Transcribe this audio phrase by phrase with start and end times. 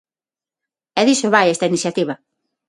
[0.99, 2.13] E diso vai esta iniciativa.